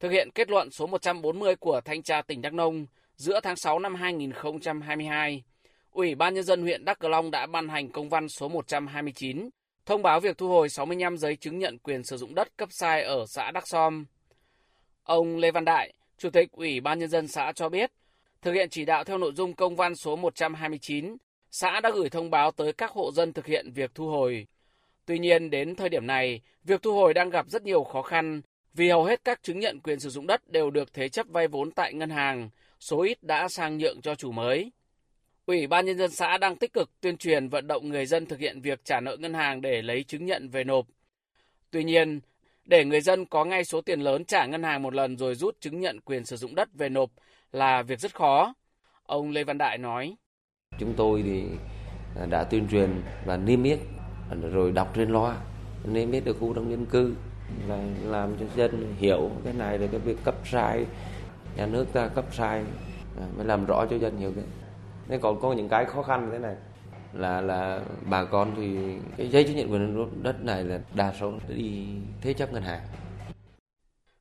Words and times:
Thực 0.00 0.12
hiện 0.12 0.30
kết 0.30 0.50
luận 0.50 0.70
số 0.70 0.86
140 0.86 1.56
của 1.56 1.80
Thanh 1.84 2.02
tra 2.02 2.22
tỉnh 2.22 2.42
Đắk 2.42 2.54
Nông 2.54 2.86
giữa 3.16 3.40
tháng 3.42 3.56
6 3.56 3.78
năm 3.78 3.94
2022, 3.94 5.42
Ủy 5.90 6.14
ban 6.14 6.34
Nhân 6.34 6.44
dân 6.44 6.62
huyện 6.62 6.84
Đắk 6.84 6.98
Cờ 6.98 7.08
Long 7.08 7.30
đã 7.30 7.46
ban 7.46 7.68
hành 7.68 7.92
công 7.92 8.08
văn 8.08 8.28
số 8.28 8.48
129 8.48 9.48
thông 9.86 10.02
báo 10.02 10.20
việc 10.20 10.38
thu 10.38 10.48
hồi 10.48 10.68
65 10.68 11.16
giấy 11.16 11.36
chứng 11.36 11.58
nhận 11.58 11.78
quyền 11.78 12.04
sử 12.04 12.16
dụng 12.16 12.34
đất 12.34 12.56
cấp 12.56 12.68
sai 12.72 13.02
ở 13.02 13.24
xã 13.28 13.50
Đắk 13.50 13.68
Som. 13.68 14.06
Ông 15.02 15.36
Lê 15.36 15.50
Văn 15.50 15.64
Đại, 15.64 15.94
Chủ 16.18 16.30
tịch 16.30 16.52
Ủy 16.52 16.80
ban 16.80 16.98
Nhân 16.98 17.08
dân 17.08 17.28
xã 17.28 17.52
cho 17.54 17.68
biết, 17.68 17.92
thực 18.42 18.52
hiện 18.52 18.68
chỉ 18.70 18.84
đạo 18.84 19.04
theo 19.04 19.18
nội 19.18 19.32
dung 19.34 19.54
công 19.54 19.76
văn 19.76 19.94
số 19.94 20.16
129, 20.16 21.16
xã 21.50 21.80
đã 21.80 21.90
gửi 21.90 22.10
thông 22.10 22.30
báo 22.30 22.50
tới 22.50 22.72
các 22.72 22.90
hộ 22.90 23.12
dân 23.12 23.32
thực 23.32 23.46
hiện 23.46 23.72
việc 23.72 23.90
thu 23.94 24.08
hồi. 24.08 24.46
Tuy 25.06 25.18
nhiên, 25.18 25.50
đến 25.50 25.74
thời 25.74 25.88
điểm 25.88 26.06
này, 26.06 26.40
việc 26.64 26.82
thu 26.82 26.92
hồi 26.92 27.14
đang 27.14 27.30
gặp 27.30 27.46
rất 27.48 27.62
nhiều 27.62 27.84
khó 27.84 28.02
khăn 28.02 28.42
vì 28.78 28.90
hầu 28.90 29.04
hết 29.04 29.24
các 29.24 29.42
chứng 29.42 29.58
nhận 29.58 29.80
quyền 29.80 30.00
sử 30.00 30.10
dụng 30.10 30.26
đất 30.26 30.50
đều 30.50 30.70
được 30.70 30.94
thế 30.94 31.08
chấp 31.08 31.26
vay 31.28 31.48
vốn 31.48 31.70
tại 31.70 31.94
ngân 31.94 32.10
hàng, 32.10 32.50
số 32.80 33.02
ít 33.02 33.22
đã 33.22 33.48
sang 33.48 33.78
nhượng 33.78 34.00
cho 34.00 34.14
chủ 34.14 34.32
mới. 34.32 34.72
Ủy 35.46 35.66
ban 35.66 35.86
Nhân 35.86 35.98
dân 35.98 36.10
xã 36.10 36.38
đang 36.38 36.56
tích 36.56 36.72
cực 36.72 36.90
tuyên 37.00 37.16
truyền 37.16 37.48
vận 37.48 37.66
động 37.66 37.88
người 37.88 38.06
dân 38.06 38.26
thực 38.26 38.38
hiện 38.38 38.60
việc 38.60 38.84
trả 38.84 39.00
nợ 39.00 39.16
ngân 39.20 39.34
hàng 39.34 39.60
để 39.60 39.82
lấy 39.82 40.02
chứng 40.02 40.24
nhận 40.24 40.48
về 40.48 40.64
nộp. 40.64 40.86
Tuy 41.70 41.84
nhiên, 41.84 42.20
để 42.64 42.84
người 42.84 43.00
dân 43.00 43.26
có 43.26 43.44
ngay 43.44 43.64
số 43.64 43.80
tiền 43.80 44.00
lớn 44.00 44.24
trả 44.24 44.46
ngân 44.46 44.62
hàng 44.62 44.82
một 44.82 44.94
lần 44.94 45.16
rồi 45.16 45.34
rút 45.34 45.60
chứng 45.60 45.80
nhận 45.80 46.00
quyền 46.00 46.24
sử 46.24 46.36
dụng 46.36 46.54
đất 46.54 46.68
về 46.74 46.88
nộp 46.88 47.10
là 47.52 47.82
việc 47.82 48.00
rất 48.00 48.14
khó. 48.14 48.54
Ông 49.06 49.30
Lê 49.30 49.44
Văn 49.44 49.58
Đại 49.58 49.78
nói. 49.78 50.16
Chúng 50.78 50.94
tôi 50.96 51.22
thì 51.22 51.42
đã 52.30 52.44
tuyên 52.44 52.68
truyền 52.70 53.02
và 53.26 53.36
niêm 53.36 53.62
yết 53.62 53.78
rồi 54.52 54.72
đọc 54.72 54.92
trên 54.94 55.10
loa 55.10 55.36
niêm 55.84 56.12
yết 56.12 56.24
ở 56.24 56.32
khu 56.32 56.52
đông 56.54 56.70
dân 56.70 56.86
cư 56.86 57.14
là 57.68 57.78
làm 58.04 58.36
cho 58.40 58.46
dân 58.56 58.94
hiểu 58.98 59.30
cái 59.44 59.52
này 59.52 59.78
là 59.78 59.86
cái 59.86 60.00
việc 60.00 60.16
cấp 60.24 60.34
sai 60.44 60.86
nhà 61.56 61.66
nước 61.66 61.86
ta 61.92 62.08
cấp 62.08 62.24
sai 62.32 62.64
à, 63.20 63.24
mới 63.36 63.46
làm 63.46 63.66
rõ 63.66 63.86
cho 63.90 63.98
dân 63.98 64.16
hiểu 64.16 64.32
cái 64.34 64.44
nên 65.08 65.20
còn 65.20 65.40
có 65.40 65.52
những 65.52 65.68
cái 65.68 65.84
khó 65.84 66.02
khăn 66.02 66.26
như 66.26 66.32
thế 66.32 66.38
này 66.38 66.54
là 67.12 67.40
là 67.40 67.80
bà 68.10 68.24
con 68.24 68.54
thì 68.56 68.76
cái 69.16 69.28
giấy 69.28 69.44
chứng 69.44 69.56
nhận 69.56 69.72
quyền 69.72 70.22
đất 70.22 70.44
này 70.44 70.64
là 70.64 70.80
đa 70.94 71.12
số 71.20 71.32
đi 71.48 71.86
thế 72.20 72.32
chấp 72.34 72.52
ngân 72.52 72.62
hàng. 72.62 72.80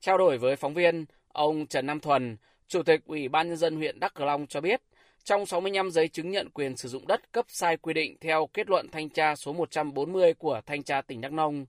Trao 0.00 0.18
đổi 0.18 0.38
với 0.38 0.56
phóng 0.56 0.74
viên, 0.74 1.04
ông 1.28 1.66
Trần 1.66 1.86
Nam 1.86 2.00
Thuần, 2.00 2.36
Chủ 2.68 2.82
tịch 2.82 3.00
Ủy 3.06 3.28
ban 3.28 3.48
Nhân 3.48 3.56
dân 3.56 3.76
huyện 3.76 4.00
Đắk 4.00 4.14
Cờ 4.14 4.24
Long 4.24 4.46
cho 4.46 4.60
biết, 4.60 4.80
trong 5.24 5.46
65 5.46 5.90
giấy 5.90 6.08
chứng 6.08 6.30
nhận 6.30 6.50
quyền 6.50 6.76
sử 6.76 6.88
dụng 6.88 7.06
đất 7.06 7.32
cấp 7.32 7.44
sai 7.48 7.76
quy 7.76 7.94
định 7.94 8.16
theo 8.20 8.48
kết 8.54 8.70
luận 8.70 8.86
thanh 8.92 9.08
tra 9.08 9.36
số 9.36 9.52
140 9.52 10.34
của 10.34 10.60
Thanh 10.66 10.82
tra 10.82 11.02
tỉnh 11.02 11.20
Đắk 11.20 11.32
Nông, 11.32 11.66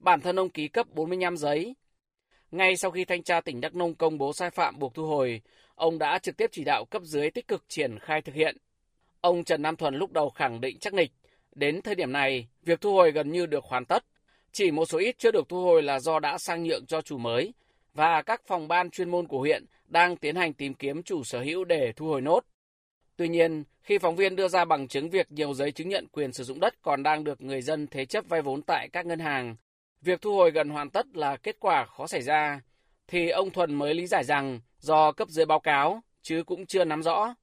bản 0.00 0.20
thân 0.20 0.36
ông 0.38 0.50
ký 0.50 0.68
cấp 0.68 0.86
45 0.94 1.36
giấy. 1.36 1.74
Ngay 2.50 2.76
sau 2.76 2.90
khi 2.90 3.04
Thanh 3.04 3.22
tra 3.22 3.40
tỉnh 3.40 3.60
Đắk 3.60 3.74
Nông 3.74 3.94
công 3.94 4.18
bố 4.18 4.32
sai 4.32 4.50
phạm 4.50 4.78
buộc 4.78 4.94
thu 4.94 5.06
hồi, 5.06 5.42
ông 5.74 5.98
đã 5.98 6.18
trực 6.18 6.36
tiếp 6.36 6.50
chỉ 6.52 6.64
đạo 6.64 6.84
cấp 6.84 7.02
dưới 7.04 7.30
tích 7.30 7.48
cực 7.48 7.64
triển 7.68 7.98
khai 7.98 8.22
thực 8.22 8.34
hiện. 8.34 8.56
Ông 9.20 9.44
Trần 9.44 9.62
Nam 9.62 9.76
Thuần 9.76 9.94
lúc 9.94 10.12
đầu 10.12 10.30
khẳng 10.30 10.60
định 10.60 10.78
chắc 10.78 10.94
nịch, 10.94 11.10
đến 11.54 11.82
thời 11.82 11.94
điểm 11.94 12.12
này, 12.12 12.48
việc 12.62 12.80
thu 12.80 12.92
hồi 12.92 13.12
gần 13.12 13.30
như 13.32 13.46
được 13.46 13.64
hoàn 13.64 13.84
tất. 13.84 14.04
Chỉ 14.52 14.70
một 14.70 14.86
số 14.86 14.98
ít 14.98 15.18
chưa 15.18 15.30
được 15.30 15.48
thu 15.48 15.64
hồi 15.64 15.82
là 15.82 16.00
do 16.00 16.18
đã 16.18 16.38
sang 16.38 16.64
nhượng 16.64 16.86
cho 16.86 17.00
chủ 17.00 17.18
mới 17.18 17.52
và 17.94 18.22
các 18.22 18.42
phòng 18.46 18.68
ban 18.68 18.90
chuyên 18.90 19.10
môn 19.10 19.28
của 19.28 19.38
huyện 19.38 19.64
đang 19.88 20.16
tiến 20.16 20.36
hành 20.36 20.52
tìm 20.52 20.74
kiếm 20.74 21.02
chủ 21.02 21.24
sở 21.24 21.40
hữu 21.40 21.64
để 21.64 21.92
thu 21.96 22.06
hồi 22.06 22.20
nốt. 22.20 22.44
Tuy 23.16 23.28
nhiên, 23.28 23.64
khi 23.82 23.98
phóng 23.98 24.16
viên 24.16 24.36
đưa 24.36 24.48
ra 24.48 24.64
bằng 24.64 24.88
chứng 24.88 25.10
việc 25.10 25.32
nhiều 25.32 25.54
giấy 25.54 25.72
chứng 25.72 25.88
nhận 25.88 26.06
quyền 26.12 26.32
sử 26.32 26.44
dụng 26.44 26.60
đất 26.60 26.74
còn 26.82 27.02
đang 27.02 27.24
được 27.24 27.40
người 27.40 27.62
dân 27.62 27.86
thế 27.86 28.04
chấp 28.04 28.24
vay 28.28 28.42
vốn 28.42 28.62
tại 28.62 28.88
các 28.92 29.06
ngân 29.06 29.18
hàng, 29.18 29.56
việc 30.02 30.22
thu 30.22 30.36
hồi 30.36 30.50
gần 30.50 30.68
hoàn 30.68 30.90
tất 30.90 31.06
là 31.16 31.36
kết 31.36 31.56
quả 31.60 31.86
khó 31.86 32.06
xảy 32.06 32.22
ra, 32.22 32.60
thì 33.08 33.28
ông 33.28 33.50
Thuần 33.50 33.74
mới 33.74 33.94
lý 33.94 34.06
giải 34.06 34.24
rằng 34.24 34.60
do 34.78 35.12
cấp 35.12 35.28
dưới 35.28 35.46
báo 35.46 35.60
cáo, 35.60 36.02
chứ 36.22 36.42
cũng 36.46 36.66
chưa 36.66 36.84
nắm 36.84 37.02
rõ. 37.02 37.34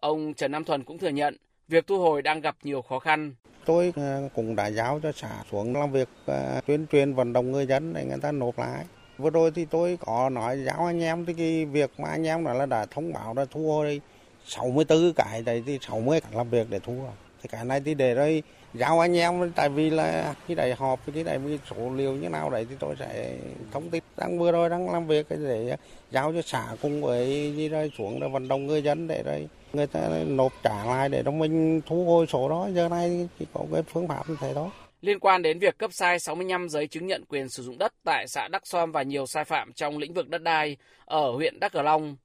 Ông 0.00 0.34
Trần 0.34 0.52
Nam 0.52 0.64
Thuần 0.64 0.84
cũng 0.84 0.98
thừa 0.98 1.08
nhận 1.08 1.36
việc 1.68 1.86
thu 1.86 1.98
hồi 1.98 2.22
đang 2.22 2.40
gặp 2.40 2.56
nhiều 2.62 2.82
khó 2.82 2.98
khăn. 2.98 3.34
Tôi 3.64 3.92
ờ, 3.96 4.28
cũng 4.34 4.56
đã 4.56 4.66
giáo 4.70 5.00
cho 5.02 5.12
xã 5.12 5.30
xuống 5.50 5.76
làm 5.76 5.92
việc 5.92 6.08
ờ, 6.26 6.60
tuyên 6.66 6.86
truyền 6.86 7.14
vận 7.14 7.32
động 7.32 7.52
người 7.52 7.66
dân 7.66 7.92
để 7.94 8.04
người 8.04 8.18
ta 8.22 8.32
nộp 8.32 8.58
lại. 8.58 8.84
Vừa 9.18 9.30
rồi 9.30 9.50
thì 9.54 9.64
tôi 9.64 9.98
có 10.00 10.30
nói 10.30 10.58
giáo 10.66 10.86
anh 10.86 11.02
em 11.02 11.26
thì 11.26 11.34
cái 11.34 11.64
việc 11.64 11.90
mà 12.00 12.08
anh 12.08 12.26
em 12.26 12.44
nói 12.44 12.54
là 12.54 12.66
đã 12.66 12.86
thông 12.90 13.12
báo 13.12 13.34
đã 13.34 13.44
thu 13.50 13.72
hồi 13.72 14.00
64 14.46 15.12
cái 15.16 15.42
đấy 15.42 15.62
thì 15.66 15.78
60 15.82 16.20
làm 16.32 16.50
việc 16.50 16.66
để 16.70 16.78
thu 16.78 16.92
hồi. 16.92 17.12
Thì 17.42 17.48
cái 17.52 17.64
này 17.64 17.80
thì 17.84 17.94
để 17.94 18.14
rồi 18.14 18.42
giao 18.74 19.00
anh 19.00 19.16
em 19.16 19.52
tại 19.52 19.68
vì 19.68 19.90
là 19.90 20.34
khi 20.46 20.54
đại 20.54 20.74
họp 20.74 21.00
cái 21.14 21.24
đại 21.24 21.38
số 21.70 21.90
liệu 21.96 22.12
như 22.12 22.28
nào 22.28 22.50
đấy 22.50 22.66
thì 22.70 22.76
tôi 22.78 22.96
sẽ 22.98 23.36
thông 23.70 23.90
tin 23.90 24.02
đang 24.16 24.38
vừa 24.38 24.52
rồi 24.52 24.68
đang 24.68 24.90
làm 24.90 25.06
việc 25.06 25.26
để 25.28 25.76
giao 26.10 26.32
cho 26.32 26.42
xã 26.42 26.66
cùng 26.82 27.02
với 27.02 27.52
đi 27.56 27.68
rồi 27.68 27.92
xuống 27.98 28.20
để 28.20 28.28
vận 28.28 28.48
động 28.48 28.66
người 28.66 28.82
dân 28.82 29.08
để 29.08 29.22
rồi 29.22 29.48
người 29.72 29.86
ta 29.86 30.00
nộp 30.26 30.52
trả 30.62 30.84
lại 30.84 31.08
để 31.08 31.22
đồng 31.22 31.38
minh 31.38 31.80
thu 31.86 32.04
hồi 32.04 32.26
số 32.26 32.48
đó 32.48 32.68
giờ 32.74 32.88
này 32.88 33.28
chỉ 33.38 33.46
có 33.52 33.60
cái 33.72 33.82
phương 33.82 34.08
pháp 34.08 34.28
như 34.28 34.36
thế 34.40 34.54
đó 34.54 34.70
liên 35.02 35.20
quan 35.20 35.42
đến 35.42 35.58
việc 35.58 35.78
cấp 35.78 35.92
sai 35.92 36.18
65 36.18 36.68
giấy 36.68 36.86
chứng 36.86 37.06
nhận 37.06 37.24
quyền 37.28 37.48
sử 37.48 37.62
dụng 37.62 37.78
đất 37.78 37.92
tại 38.04 38.28
xã 38.28 38.48
Đắc 38.48 38.66
Som 38.66 38.92
và 38.92 39.02
nhiều 39.02 39.26
sai 39.26 39.44
phạm 39.44 39.72
trong 39.72 39.98
lĩnh 39.98 40.14
vực 40.14 40.28
đất 40.28 40.42
đai 40.42 40.76
ở 41.04 41.30
huyện 41.30 41.60
Đắk 41.60 41.72
Cờ 41.72 41.82
Long. 41.82 42.16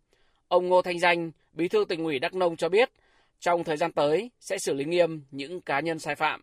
Ông 0.48 0.68
Ngô 0.68 0.82
Thanh 0.82 1.00
Danh, 1.00 1.32
Bí 1.54 1.68
thư 1.68 1.86
tỉnh 1.90 2.04
ủy 2.04 2.20
Đắk 2.20 2.34
Nông 2.34 2.56
cho 2.56 2.70
biết, 2.70 2.90
trong 3.40 3.64
thời 3.64 3.78
gian 3.78 3.92
tới 3.92 4.32
sẽ 4.40 4.58
xử 4.60 4.74
lý 4.74 4.86
nghiêm 4.86 5.24
những 5.32 5.62
cá 5.62 5.80
nhân 5.80 6.00
sai 6.00 6.16
phạm. 6.16 6.42